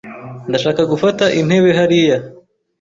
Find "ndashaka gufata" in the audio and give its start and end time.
0.49-1.25